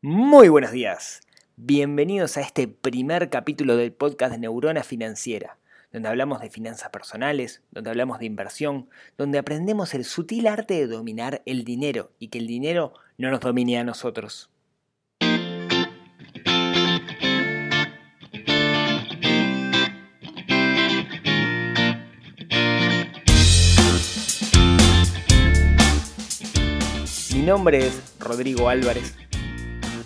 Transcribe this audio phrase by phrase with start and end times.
[0.00, 1.22] Muy buenos días.
[1.56, 5.58] Bienvenidos a este primer capítulo del podcast de Neurona Financiera,
[5.92, 10.86] donde hablamos de finanzas personales, donde hablamos de inversión, donde aprendemos el sutil arte de
[10.86, 14.50] dominar el dinero y que el dinero no nos domine a nosotros.
[27.34, 29.27] Mi nombre es Rodrigo Álvarez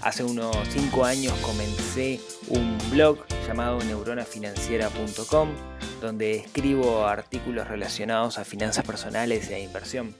[0.02, 2.18] Hace unos 5 años comencé
[2.48, 5.48] un blog llamado neuronafinanciera.com
[6.00, 10.12] donde escribo artículos relacionados a finanzas personales e inversión.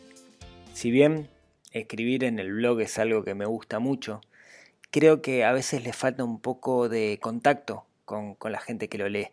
[0.73, 1.29] Si bien
[1.73, 4.20] escribir en el blog es algo que me gusta mucho,
[4.92, 8.98] creo que a veces le falta un poco de contacto con, con la gente que
[8.98, 9.30] lo lee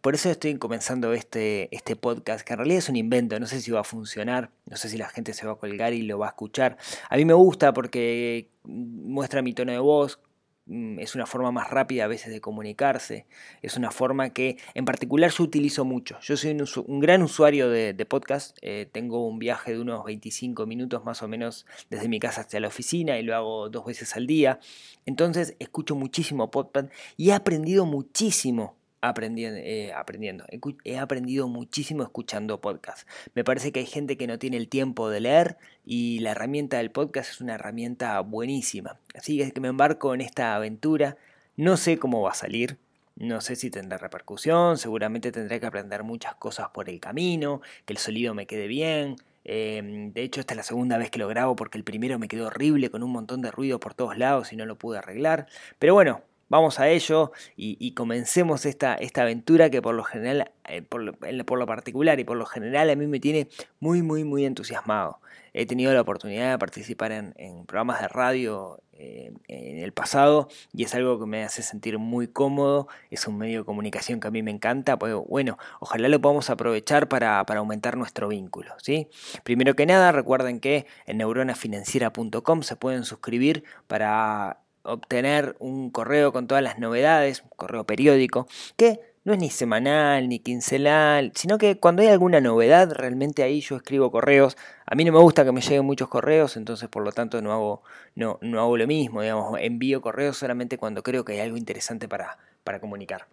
[0.00, 3.60] por eso estoy comenzando este, este podcast, que en realidad es un invento, no sé
[3.60, 6.18] si va a funcionar, no sé si la gente se va a colgar y lo
[6.18, 6.76] va a escuchar.
[7.08, 10.20] A mí me gusta porque muestra mi tono de voz,
[10.66, 13.26] mm, es una forma más rápida a veces de comunicarse,
[13.62, 16.18] es una forma que en particular yo utilizo mucho.
[16.22, 21.04] Yo soy un, gran usuario de, podcast, eh, tengo un viaje de unos 25 minutos
[21.04, 24.26] más o menos desde mi casa hasta la oficina y lo hago dos veces al
[24.26, 24.58] día.
[25.04, 30.44] Entonces escucho muchísimo podcast y he aprendido muchísimo aprendiendo, eh, aprendiendo.
[30.84, 33.08] He aprendido muchísimo escuchando podcast.
[33.34, 36.78] Me parece que hay gente que no tiene el tiempo de leer y la herramienta
[36.78, 38.98] del podcast es una herramienta buenísima.
[39.14, 41.16] Así que me embarco en esta aventura.
[41.56, 42.78] No sé cómo va a salir.
[43.16, 44.76] No sé si tendrá repercusión.
[44.76, 47.62] Seguramente tendré que aprender muchas cosas por el camino.
[47.84, 49.16] Que el sonido me quede bien.
[49.44, 52.26] Em, de hecho, esta es la segunda vez que lo grabo porque el primero me
[52.28, 55.46] quedó horrible con un montón de ruido por todos lados y no lo pude arreglar.
[55.78, 60.80] Pero bueno, Vamos a ello y, comencemos esta, esta, aventura que por lo general, eh,
[60.80, 63.48] por, lo, particular y por lo general a mí me tiene
[63.80, 65.18] muy, muy, muy entusiasmado.
[65.54, 67.34] He tenido la oportunidad de participar en,
[67.66, 72.28] programas de radio eh, en el pasado y es algo que me hace sentir muy
[72.28, 72.86] cómodo.
[73.10, 74.98] Es un medio de comunicación que a mí me encanta.
[75.00, 78.72] Pues bueno, ojalá lo podamos aprovechar para, para aumentar nuestro vínculo.
[78.80, 79.08] ¿sí?
[79.42, 86.46] Primero que nada, recuerden que en neuronafinanciera.com se pueden suscribir para obtener un correo con
[86.46, 91.78] todas las novedades, un correo periódico, que no es ni semanal ni quincenal, sino que
[91.78, 94.56] cuando hay alguna novedad, realmente ahí yo escribo correos.
[94.86, 97.52] A mí no me gusta que me lleguen muchos correos, entonces por lo tanto no
[97.52, 97.82] hago,
[98.14, 102.08] no, no hago lo mismo, digamos, envío correos solamente cuando creo que hay algo interesante
[102.08, 103.26] para, para comunicar.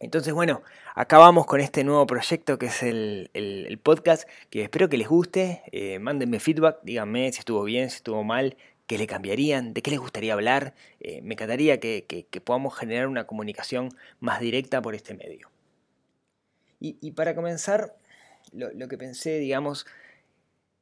[0.00, 0.62] Entonces, bueno,
[0.94, 5.98] acabamos con este nuevo proyecto que es el, podcast, que espero que les guste, eh,
[5.98, 10.00] mándenme feedback, díganme si estuvo bien, si estuvo mal, qué le cambiarían, de qué les
[10.00, 10.74] gustaría hablar.
[11.00, 13.90] Eh, me encantaría que, podamos generar una comunicación
[14.20, 15.50] más directa por este medio.
[16.80, 17.96] Y, para comenzar,
[18.52, 19.86] lo, que pensé, digamos,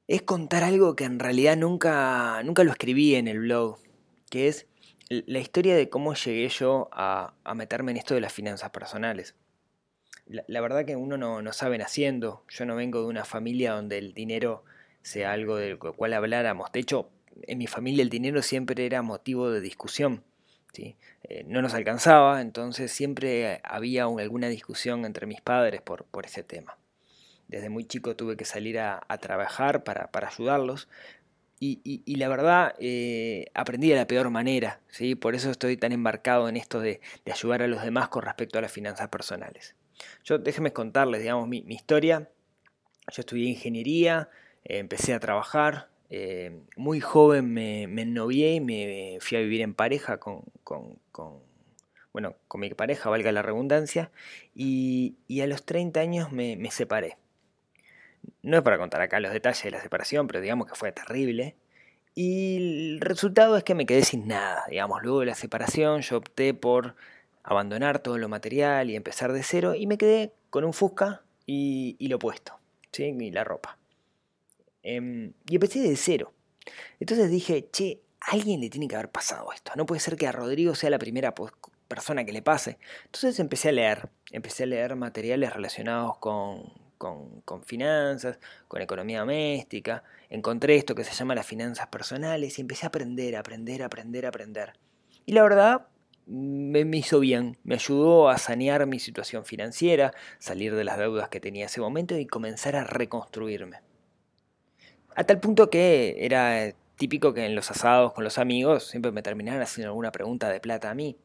[0.08, 3.78] es contar algo que en realidad nunca, nunca lo escribí en el blog,
[4.28, 4.66] que es
[5.08, 9.36] la historia de cómo llegué yo a, meterme en esto de las finanzas personales.
[10.26, 13.98] La, verdad que uno no, no sabe naciendo, yo no vengo de una familia donde
[13.98, 14.64] el dinero
[15.02, 16.72] sea algo del cual habláramos.
[16.72, 17.10] De hecho,
[17.43, 20.22] en mi familia el dinero siempre era motivo de discusión.
[20.72, 20.97] ¿sí?
[21.25, 26.76] Eh, no nos alcanzaba, entonces siempre había alguna discusión entre mis padres por, ese tema.
[27.48, 30.88] Desde muy chico tuve que salir a, trabajar para, ayudarlos.
[31.65, 35.14] Y, la verdad, eh, aprendí de la peor manera, ¿sí?
[35.14, 37.00] por eso estoy tan embarcado en esto de,
[37.31, 39.76] ayudar a los demás con respecto a las finanzas personales.
[40.25, 42.28] Yo déjenme contarles, digamos, mi, historia.
[43.12, 44.28] Yo estudié ingeniería,
[44.64, 49.62] eh, empecé a trabajar, eh, muy joven me, me, ennovié y me fui a vivir
[49.62, 50.44] en pareja con,
[52.12, 54.10] bueno, con mi pareja, valga la redundancia,
[54.54, 57.16] y, a los 30 años me, separé.
[58.42, 61.56] No es para contar acá los detalles de la separación, pero digamos que fue terrible.
[62.14, 66.18] Y el resultado es que me quedé sin nada, digamos, luego de la separación yo
[66.18, 66.94] opté por
[67.42, 71.96] abandonar todo lo material y empezar de cero y me quedé con un Fusca y,
[71.98, 72.58] y lo puesto,
[72.92, 73.16] ¿sí?
[73.18, 73.78] y la ropa.
[74.82, 76.32] Em, y empecé de cero.
[77.00, 79.73] Entonces dije, che, alguien le tiene que haber pasado esto.
[79.76, 81.34] No puede ser que a Rodrigo sea la primera
[81.88, 82.79] persona que le pase.
[83.05, 84.11] Entonces empecé a leer.
[84.31, 88.38] Empecé a leer materiales relacionados con, con, finanzas,
[88.69, 90.05] con economía doméstica.
[90.31, 94.73] Encontré esto que se llama las finanzas personales y empecé a aprender, aprender, aprender, aprender.
[95.26, 95.87] Y la verdad,
[96.26, 101.28] me, me, hizo bien, me ayudó a sanear mi situación financiera, salir de las deudas
[101.28, 103.81] que tenía en ese momento y comenzar a reconstruirme.
[105.14, 109.23] A tal punto que era típico que en los asados con los amigos siempre me
[109.23, 111.17] terminaran haciendo alguna pregunta de plata a mí.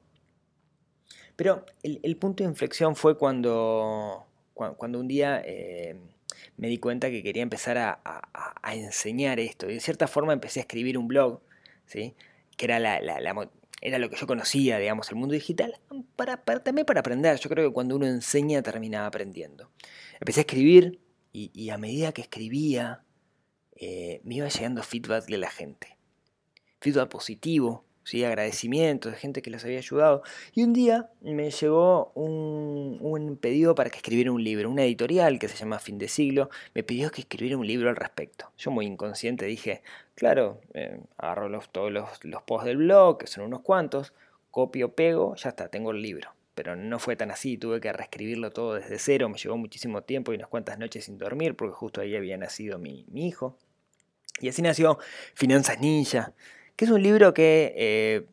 [1.35, 5.95] Pero el, punto de inflexión fue cuando, cuando un día eh,
[6.57, 7.99] me di cuenta que quería empezar a,
[8.73, 9.69] enseñar esto.
[9.69, 11.39] Y de cierta forma empecé a escribir un blog,
[11.85, 12.15] ¿sí?
[12.57, 12.97] que era, la,
[13.81, 15.79] era lo que yo conocía, digamos, el mundo digital,
[16.15, 17.39] para, también para aprender.
[17.39, 19.69] Yo creo que cuando uno enseña termina aprendiendo.
[20.19, 20.99] Empecé a escribir
[21.31, 23.03] y, a medida que escribía
[23.77, 25.97] eh, me iba llegando feedback de la gente.
[26.79, 28.23] Feedback positivo, ¿sí?
[28.23, 30.23] agradecimientos de gente que les había ayudado.
[30.53, 35.47] Y un día me llegó un, pedido para que escribiera un libro, una editorial que
[35.47, 38.51] se llama Fin de Siglo, me pidió que escribiera un libro al respecto.
[38.57, 39.83] Yo muy inconsciente dije,
[40.15, 44.13] claro, eh, agarro los, todos los, los posts del blog, que son unos cuantos,
[44.49, 46.31] copio, pego, ya está, tengo el libro.
[46.55, 50.31] Pero no fue tan así, tuve que reescribirlo todo desde cero, me llevó muchísimo tiempo
[50.31, 53.57] y unas cuantas noches sin dormir, porque justo ahí había nacido mi, mi hijo.
[54.39, 54.99] Y así nació
[55.33, 56.33] Finanzas Ninja,
[56.75, 58.25] que es un libro que eh,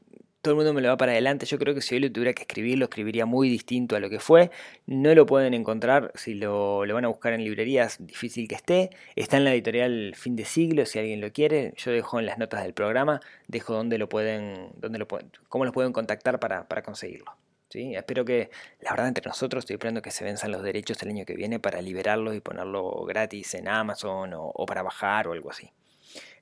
[0.44, 1.46] todo el mundo me lo va para adelante.
[1.46, 4.10] Yo creo que si hoy lo tuviera que escribir, lo escribiría muy distinto a lo
[4.10, 4.50] que fue.
[4.86, 8.90] No lo pueden encontrar, si lo, van a buscar en librerías, difícil que esté.
[9.16, 11.72] Está en la editorial Fin de Siglo, si alguien lo quiere.
[11.78, 15.08] Yo dejo en las notas del programa, dejo dónde lo pueden, dónde lo
[15.48, 17.32] cómo lo pueden contactar para, conseguirlo.
[17.70, 17.96] ¿Sí?
[17.96, 18.50] Espero que,
[18.82, 21.58] la verdad, entre nosotros estoy esperando que se venzan los derechos el año que viene
[21.58, 25.70] para liberarlo y ponerlo gratis en Amazon o para bajar o algo así.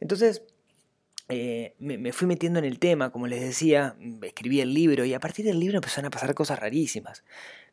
[0.00, 0.42] Entonces,
[1.34, 5.20] eh, me, fui metiendo en el tema, como les decía, escribí el libro y a
[5.20, 7.24] partir del libro empezaron a pasar cosas rarísimas.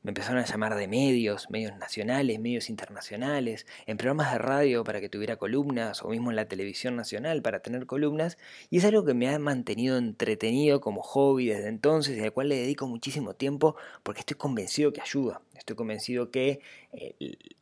[0.01, 5.01] Me empezaron a llamar de medios, medios nacionales, medios internacionales, en programas de radio para
[5.01, 8.37] que tuviera columnas o mismo en la televisión nacional para tener columnas
[8.69, 12.47] y es algo que me ha mantenido entretenido como hobby desde entonces y al cual
[12.47, 16.61] le dedico muchísimo tiempo porque estoy convencido que ayuda, estoy convencido que
[16.93, 17.15] eh,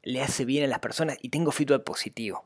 [0.04, 2.46] le hace bien a las personas y tengo feedback positivo.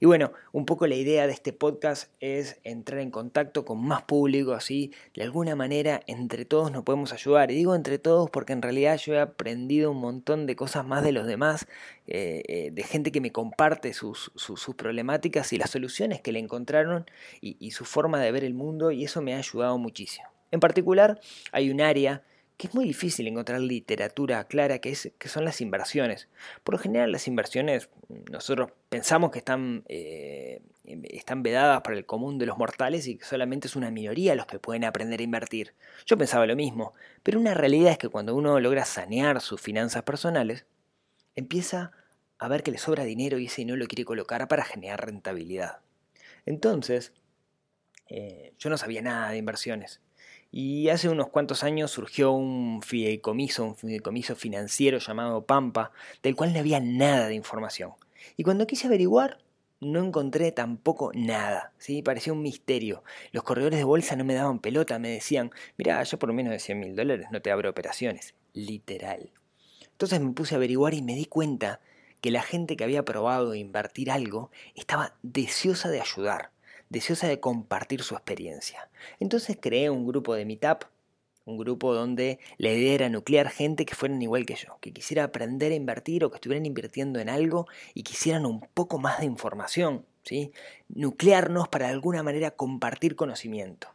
[0.00, 4.02] Y bueno, un poco la idea de este podcast es entrar en contacto con más
[4.02, 7.50] público, así de alguna manera entre todos nos podemos ayudar.
[7.50, 11.02] Y digo entre todos porque en realidad yo he aprendido un montón de cosas más
[11.02, 11.66] de los demás,
[12.06, 14.30] eh, eh, de gente que me comparte sus,
[14.76, 17.06] problemáticas y las soluciones que le encontraron
[17.40, 20.28] y su forma de ver el mundo y eso me ha ayudado muchísimo.
[20.50, 21.20] En particular,
[21.52, 22.22] hay un área
[22.60, 26.28] que es muy difícil encontrar literatura clara, que, es, que son las inversiones.
[26.62, 27.88] Por lo general las inversiones
[28.30, 33.24] nosotros pensamos que están, eh, están vedadas para el común de los mortales y que
[33.24, 35.72] solamente es una minoría los que pueden aprender a invertir.
[36.04, 36.92] Yo pensaba lo mismo,
[37.22, 40.66] pero una realidad es que cuando uno logra sanear sus finanzas personales,
[41.36, 41.92] empieza
[42.38, 45.78] a ver que le sobra dinero y ese no lo quiere colocar para generar rentabilidad.
[46.44, 47.14] Entonces,
[48.10, 50.02] eh, yo no sabía nada de inversiones.
[50.52, 55.92] Y hace unos cuantos años surgió un fideicomiso, un fideicomiso financiero llamado Pampa,
[56.22, 57.92] del cual no había nada de información.
[58.36, 59.38] Y cuando quise averiguar,
[59.80, 62.02] no encontré tampoco nada, ¿sí?
[62.02, 63.02] parecía un misterio.
[63.32, 66.58] Los corredores de bolsa no me daban pelota, me decían, mira, yo por menos de
[66.58, 69.30] 100 mil dólares no te abro operaciones, literal.
[69.92, 71.80] Entonces me puse a averiguar y me di cuenta
[72.20, 76.50] que la gente que había probado invertir algo estaba deseosa de ayudar
[76.90, 78.90] deseosa de compartir su experiencia.
[79.18, 80.84] Entonces creé un grupo de Meetup,
[81.46, 85.24] un grupo donde la idea era nuclear gente que fueran igual que yo, que quisiera
[85.24, 89.26] aprender a invertir o que estuvieran invirtiendo en algo y quisieran un poco más de
[89.26, 90.52] información, ¿sí?
[90.88, 93.88] Nuclearnos para de alguna manera compartir conocimiento.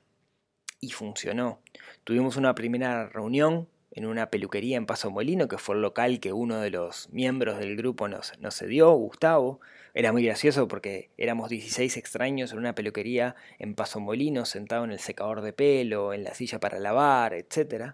[0.81, 1.59] Y funcionó.
[2.03, 6.33] Tuvimos una primera reunión en una peluquería en Paso Molino, que fue el local que
[6.33, 9.61] uno de los miembros del grupo nos, nos cedió, Gustavo.
[9.97, 14.91] Era muy gracioso porque éramos 16 extraños en una peluquería en Paso Molino, sentado en
[14.91, 17.93] el secador de pelo, en la silla para lavar, etc.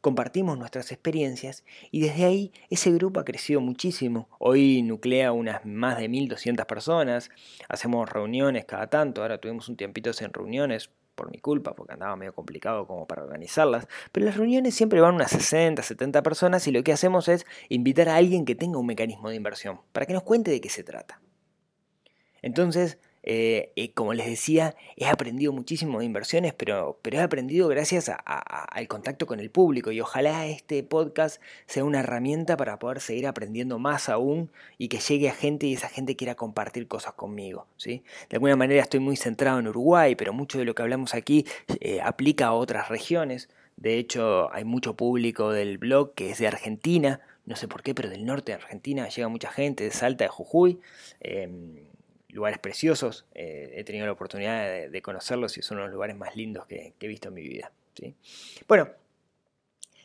[0.00, 4.30] Compartimos nuestras experiencias y desde ahí ese grupo ha crecido muchísimo.
[4.38, 7.28] Hoy nuclea unas más de 1200 personas,
[7.68, 12.16] hacemos reuniones cada tanto, ahora tuvimos un tiempito en reuniones por mi culpa, porque andaba
[12.16, 16.72] medio complicado como para organizarlas, pero las reuniones siempre van unas 60, 70 personas y
[16.72, 20.14] lo que hacemos es invitar a alguien que tenga un mecanismo de inversión, para que
[20.14, 21.20] nos cuente de qué se trata.
[22.42, 27.68] Entonces, eh, eh, como les decía, he aprendido muchísimo de inversiones, pero, pero he aprendido
[27.68, 33.00] gracias al contacto con el público y ojalá este podcast sea una herramienta para poder
[33.00, 37.12] seguir aprendiendo más aún y que llegue a gente y esa gente quiera compartir cosas
[37.12, 37.66] conmigo.
[37.76, 38.02] ¿sí?
[38.28, 41.46] De alguna manera estoy muy centrado en Uruguay, pero mucho de lo que hablamos aquí
[41.80, 43.48] eh, aplica a otras regiones.
[43.76, 47.94] De hecho, hay mucho público del blog que es de Argentina, no sé por qué,
[47.94, 50.80] pero del norte de Argentina llega mucha gente, de Salta, de Jujuy.
[52.32, 53.26] Lugares preciosos.
[53.34, 57.06] Eh, he tenido la oportunidad de, conocerlos y son los lugares más lindos que, he
[57.06, 57.70] visto en mi vida.
[57.94, 58.16] ¿sí?
[58.66, 58.88] Bueno,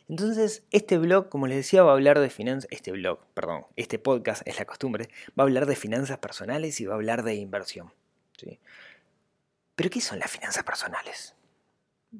[0.08, 3.98] entonces este blog, como les decía, va a hablar de finanzas, este blog, perdón, este
[3.98, 5.08] podcast es la costumbre,
[5.38, 7.92] va a hablar de finanzas personales y va a hablar de inversión.
[8.36, 8.58] ¿sí?
[9.74, 11.34] Pero ¿qué son las finanzas personales?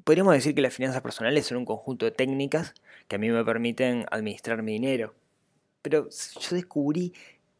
[0.03, 2.75] Podríamos decir que las finanzas personales son un conjunto de técnicas
[3.07, 5.15] que a mí me permiten administrar mi dinero.
[5.81, 7.13] Pero yo descubrí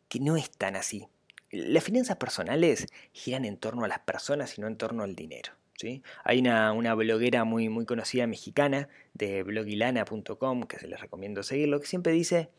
[0.07, 1.07] que no es tan así.
[1.51, 5.53] Las finanzas personales giran en torno a las personas y no en torno al dinero.
[5.79, 6.03] ¿sí?
[6.23, 11.87] Hay una, bloguera muy, muy conocida mexicana de blogilana.com, que se les recomiendo seguirlo, que
[11.87, 12.49] siempre dice,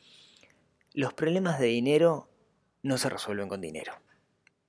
[0.95, 2.29] los problemas de dinero
[2.83, 3.93] no se resuelven con dinero,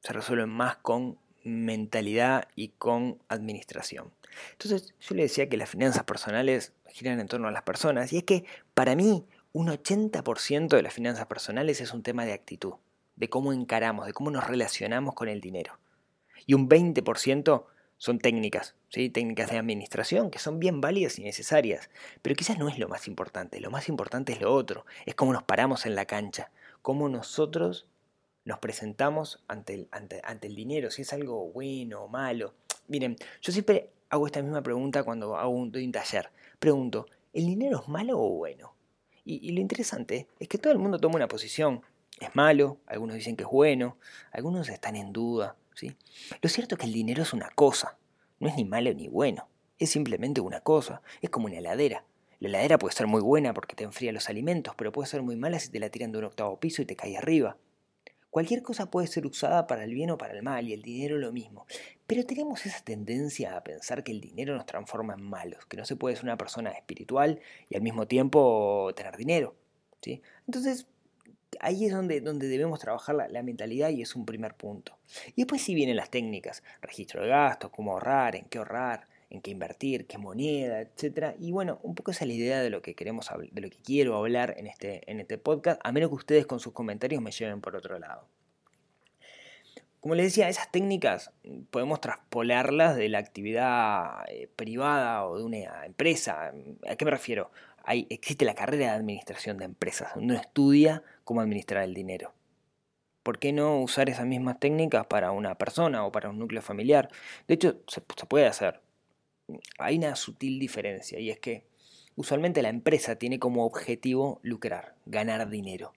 [0.02, 4.12] se resuelven más con mentalidad y con administración.
[4.52, 8.18] Entonces yo le decía que las finanzas personales giran en torno a las personas y
[8.18, 12.74] es que para mí un 80% de las finanzas personales es un tema de actitud,
[13.16, 15.80] de cómo encaramos, de cómo nos relacionamos con el dinero.
[16.46, 17.66] Y un 20%
[17.98, 19.10] son técnicas, ¿sí?
[19.10, 21.90] técnicas de administración que son bien válidas y necesarias,
[22.22, 25.34] pero quizás no es lo más importante, lo más importante es lo otro, es cómo
[25.34, 26.50] nos paramos en la cancha,
[26.82, 27.86] cómo nosotros
[28.44, 32.56] nos presentamos ante el, ante, el dinero, si es algo bueno o malo.
[32.88, 36.32] Miren, yo siempre hago esta misma pregunta cuando hago un, un taller.
[36.60, 38.74] Pregunto, ¿el dinero es malo o bueno?
[39.24, 41.84] Y, lo interesante es que todo el mundo toma una posición.
[42.22, 43.98] Es malo, algunos dicen que es bueno,
[44.32, 45.56] algunos están en duda.
[45.74, 45.98] ¿sí?
[46.40, 47.98] Lo cierto es que el dinero es una cosa,
[48.40, 49.50] no es ni malo ni bueno,
[49.80, 52.06] es simplemente una cosa, es como una heladera.
[52.40, 55.36] La heladera puede ser muy buena porque te enfría los alimentos, pero puede ser muy
[55.36, 57.58] mala si te la tiran de un octavo piso y te cae arriba.
[58.30, 61.18] Cualquier cosa puede ser usada para el bien o para el mal, y el dinero
[61.18, 61.66] lo mismo.
[62.06, 65.86] Pero tenemos esa tendencia a pensar que el dinero nos transforma en malos, que no
[65.86, 69.56] se puede ser una persona espiritual y al mismo tiempo tener dinero.
[70.02, 70.22] ¿sí?
[70.46, 70.88] Entonces,
[71.60, 74.98] ahí es donde, donde debemos trabajar la, mentalidad y es un primer punto.
[75.36, 79.42] Y después sí vienen las técnicas, registro de gastos, cómo ahorrar, en qué ahorrar, en
[79.42, 81.36] qué invertir, qué moneda, etc.
[81.40, 83.78] Y bueno, un poco esa es la idea de lo que queremos de lo que
[83.78, 87.32] quiero hablar en este, en este podcast, a menos que ustedes con sus comentarios me
[87.32, 88.28] lleven por otro lado.
[90.02, 91.32] Como les decía, esas técnicas
[91.70, 96.52] podemos traspolarlas de la actividad eh, privada o de una empresa.
[96.90, 97.52] ¿A qué me refiero?
[97.84, 102.34] Hay, existe la carrera de administración de empresas, donde uno estudia cómo administrar el dinero.
[103.24, 107.10] ¿Por qué no usar esas mismas técnicas para una persona o para un núcleo familiar?
[107.48, 108.82] De hecho, se puede hacer
[109.78, 111.66] hay una sutil diferencia y es que
[112.16, 115.94] usualmente la empresa tiene como objetivo lucrar, ganar dinero.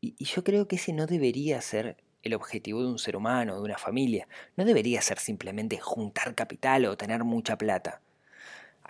[0.00, 3.62] Y, yo creo que ese no debería ser el objetivo de un ser humano, de
[3.62, 4.28] una familia.
[4.56, 8.00] No debería ser simplemente juntar capital o tener mucha plata.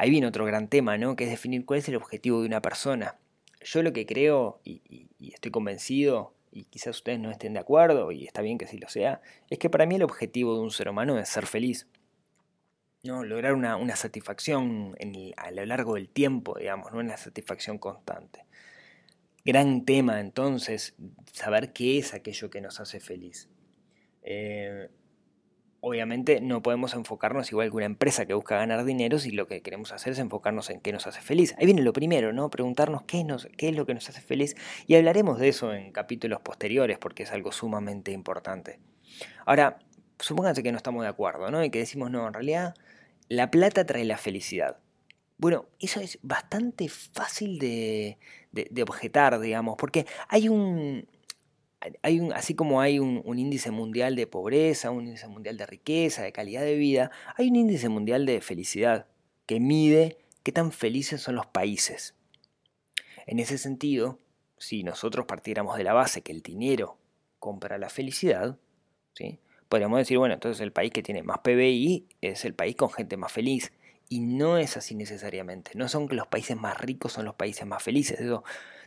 [0.00, 1.14] Ahí viene otro gran tema, ¿no?
[1.14, 3.18] Que es definir cuál es el objetivo de una persona.
[3.60, 8.24] Yo lo que creo, y, estoy convencido, y quizás ustedes no estén de acuerdo, y
[8.24, 10.88] está bien que sí lo sea, es que para mí el objetivo de un ser
[10.88, 11.86] humano es ser feliz.
[13.02, 13.24] ¿no?
[13.24, 14.96] lograr una, satisfacción
[15.36, 18.46] a lo largo del tiempo, digamos, no una satisfacción constante.
[19.44, 20.94] Gran tema entonces,
[21.30, 23.50] saber qué es aquello que nos hace feliz.
[24.22, 24.88] Eh,
[25.80, 29.62] obviamente no podemos enfocarnos igual que una empresa que busca ganar dinero si lo que
[29.62, 31.54] queremos hacer es enfocarnos en qué nos hace feliz.
[31.58, 32.50] Ahí viene lo primero, ¿no?
[32.50, 34.56] Preguntarnos qué, nos, es lo que nos hace feliz
[34.86, 38.78] y hablaremos de eso en capítulos posteriores porque es algo sumamente importante.
[39.46, 39.78] Ahora,
[40.18, 41.64] supónganse que no estamos de acuerdo, ¿no?
[41.64, 42.74] Y que decimos, no, en realidad
[43.28, 44.78] la plata trae la felicidad.
[45.38, 48.18] Bueno, eso es bastante fácil de,
[48.82, 51.08] objetar, digamos, porque hay un,
[52.02, 56.22] hay un, así como hay un, índice mundial de pobreza, un índice mundial de riqueza,
[56.22, 59.06] de calidad de vida, hay un índice mundial de felicidad
[59.46, 62.14] que mide qué tan felices son los países.
[63.26, 64.18] En ese sentido,
[64.58, 66.98] si nosotros partiéramos de la base que el dinero
[67.38, 68.58] compra la felicidad,
[69.14, 69.38] ¿sí?
[69.70, 73.16] podríamos decir, bueno, entonces el país que tiene más PBI es el país con gente
[73.16, 73.72] más feliz.
[74.08, 75.70] Y no es así necesariamente.
[75.76, 78.18] No son que los países más ricos son los países más felices.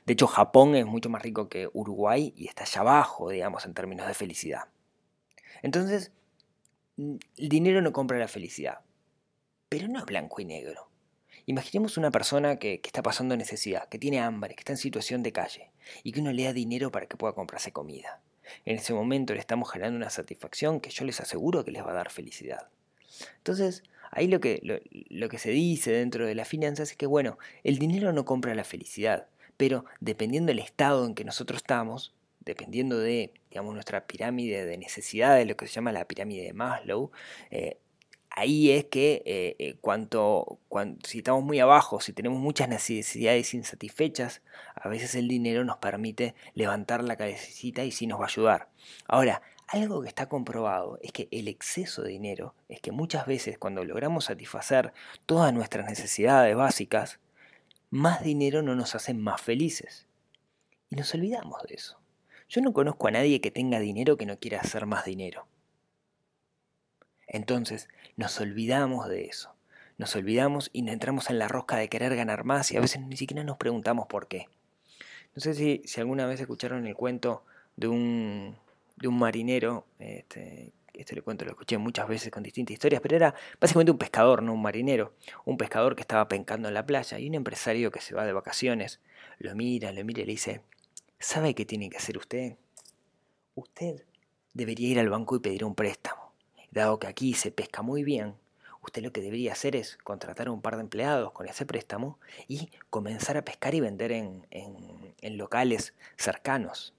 [0.05, 3.73] De hecho, Japón es mucho más rico que Uruguay y está allá abajo, digamos, en
[3.73, 4.65] términos de felicidad.
[5.61, 6.11] Entonces,
[6.97, 7.19] el
[7.49, 8.79] dinero no compra la felicidad.
[9.69, 10.89] Pero no es blanco y negro.
[11.45, 15.23] Imaginemos una persona que, que, está pasando necesidad, que tiene hambre, que está en situación
[15.23, 15.71] de calle,
[16.03, 18.21] y que uno le da dinero para que pueda comprarse comida.
[18.65, 21.91] En ese momento le estamos generando una satisfacción que yo les aseguro que les va
[21.91, 22.67] a dar felicidad.
[23.37, 24.59] Entonces, ahí lo que,
[25.09, 28.55] lo, que se dice dentro de las finanzas es que, bueno, el dinero no compra
[28.55, 29.27] la felicidad,
[29.63, 35.47] pero dependiendo del estado en que nosotros estamos, dependiendo de, digamos, nuestra pirámide de necesidades,
[35.47, 37.11] lo que se llama la pirámide de Maslow,
[37.49, 37.77] eh,
[38.29, 40.59] ahí es que eh, eh, cuanto,
[41.05, 44.41] si estamos muy abajo, si tenemos muchas necesidades insatisfechas,
[44.75, 48.67] a veces el dinero nos permite levantar la cabecita y sí nos va a ayudar.
[49.07, 53.57] Ahora, algo que está comprobado es que el exceso de dinero es que muchas veces
[53.57, 54.91] cuando logramos satisfacer
[55.25, 57.21] todas nuestras necesidades básicas,
[57.93, 60.07] más dinero no nos hace más felices.
[60.89, 61.99] Y nos olvidamos de eso.
[62.49, 65.45] Yo no conozco a nadie que tenga dinero que no quiera hacer más dinero.
[67.27, 69.53] Entonces nos olvidamos de eso.
[69.99, 73.15] Nos olvidamos y entramos en la rosca de querer ganar más y a veces ni
[73.15, 74.47] siquiera nos preguntamos por qué.
[75.35, 77.45] No sé si, alguna vez escucharon el cuento
[77.75, 78.57] de un,
[78.95, 83.15] de un marinero este, esto le cuento, lo escuché muchas veces con distintas historias, pero
[83.15, 85.13] era básicamente un pescador, no un marinero.
[85.45, 88.33] Un pescador que estaba pencando en la playa y un empresario que se va de
[88.33, 88.99] vacaciones
[89.39, 90.61] lo mira, lo mira y le dice,
[91.19, 92.57] ¿sabe qué tiene que hacer usted?
[93.55, 94.03] Usted
[94.53, 96.33] debería ir al banco y pedir un préstamo.
[96.71, 98.35] Dado que aquí se pesca muy bien,
[98.81, 102.19] usted lo que debería hacer es contratar a un par de empleados con ese préstamo
[102.47, 106.93] y comenzar a pescar y vender en, en locales cercanos.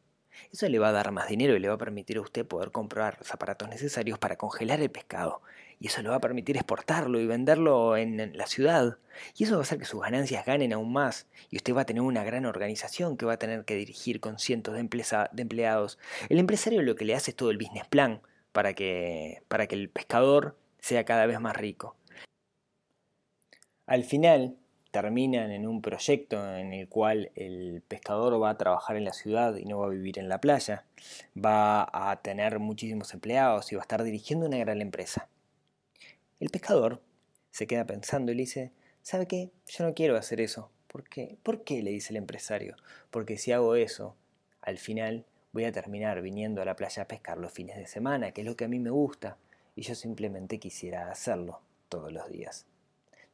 [0.53, 2.71] Eso le va a dar más dinero y le va a permitir a usted poder
[2.71, 5.43] comprar los aparatos necesarios para congelar el pescado.
[5.81, 8.99] Y eso le va a permitir exportarlo y venderlo en la ciudad.
[9.37, 11.27] Y eso va a hacer que sus ganancias ganen aún más.
[11.51, 14.39] Y usted va a tener una gran organización que va a tener que dirigir con
[14.39, 15.99] cientos de, empleados.
[16.29, 18.21] El empresario lo que le hace es todo el business plan
[18.53, 21.97] para que, para que el pescador sea cada vez más rico.
[23.87, 24.57] Al final,
[24.95, 29.57] terminan en un proyecto en el cual el pescador va a trabajar en la ciudad
[29.57, 30.85] y no va a vivir en la playa,
[31.37, 35.29] va a tener muchísimos empleados y va a estar dirigiendo una gran empresa.
[36.39, 37.03] El pescador
[37.51, 38.71] se queda pensando y le dice,
[39.03, 39.51] ¿sabe qué?
[39.67, 40.71] Yo no quiero hacer eso.
[40.87, 41.39] ¿Por qué?
[41.43, 41.83] ¿Por qué?
[41.83, 42.77] le dice el empresario.
[43.11, 44.15] Porque si hago eso,
[44.61, 48.31] al final voy a terminar viniendo a la playa a pescar los fines de semana,
[48.31, 49.39] que es lo que a mí me gusta,
[49.75, 52.65] y yo simplemente quisiera hacerlo todos los días.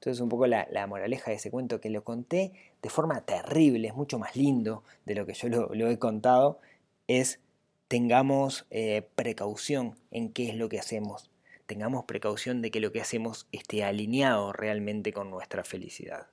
[0.00, 3.94] Entonces un poco la, moraleja de ese cuento que lo conté de forma terrible, es
[3.94, 6.58] mucho más lindo de lo que yo lo, he contado,
[7.06, 7.38] es
[7.86, 11.30] tengamos eh, precaución en qué es lo que hacemos,
[11.66, 16.28] tengamos precaución de que lo que hacemos esté alineado realmente con nuestra felicidad.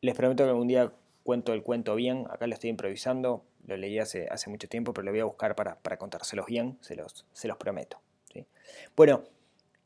[0.00, 3.98] Les prometo que algún día cuento el cuento bien, acá lo estoy improvisando, lo leí
[3.98, 7.48] hace, hace mucho tiempo, pero lo voy a buscar para, contárselos bien, se los, se
[7.48, 8.00] los prometo.
[8.96, 9.24] Bueno,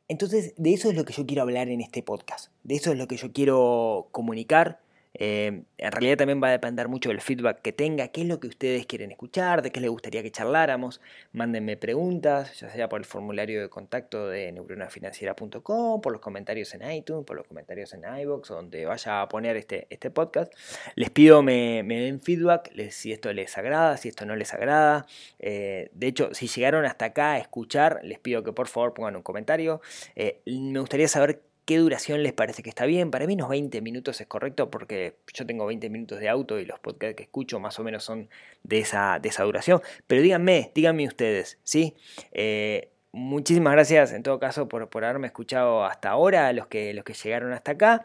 [0.09, 2.51] entonces, de eso es lo que yo quiero hablar en este podcast.
[2.63, 4.81] De eso es lo que yo quiero comunicar
[5.19, 8.39] eh, en realidad también va a depender mucho del feedback que tenga, qué es lo
[8.41, 11.01] que ustedes quieren escuchar, de qué les gustaría que charláramos.
[11.33, 16.91] Mándenme preguntas, ya sea por el formulario de contacto de neuronafinanciera.com, por los comentarios en
[16.91, 20.53] iTunes, por los comentarios en iBox, donde vaya a poner este, este podcast.
[20.95, 25.07] Les pido me, me den feedback, si esto les agrada, si esto no les agrada.
[25.39, 29.17] Eh, de hecho, si llegaron hasta acá a escuchar, les pido que por favor pongan
[29.17, 29.81] un comentario.
[30.15, 33.11] Eh, me gustaría saber ¿Qué duración les parece que está bien?
[33.11, 36.65] Para mí unos 20 minutos es correcto porque yo tengo 20 minutos de auto y
[36.65, 38.31] los podcasts que escucho más o menos son
[38.63, 39.83] de esa, de esa duración.
[40.07, 41.97] Pero díganme, díganme ustedes, ¿sí?
[42.31, 47.05] Eh, muchísimas gracias en todo caso por, por, haberme escuchado hasta ahora, los que, los
[47.05, 48.05] que llegaron hasta acá.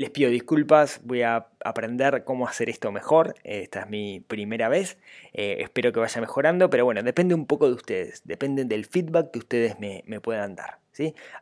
[0.00, 3.34] Les pido disculpas, voy a aprender cómo hacer esto mejor.
[3.44, 4.96] Esta es mi primera vez.
[5.34, 9.30] Eh, espero que vaya mejorando, pero bueno, depende un poco de ustedes, depende del feedback
[9.30, 10.78] que ustedes me, me puedan dar.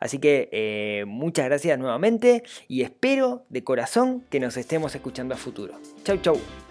[0.01, 5.37] Así que eh, muchas gracias nuevamente y espero de corazón que nos estemos escuchando a
[5.37, 5.79] futuro.
[6.03, 6.68] Chau, chau.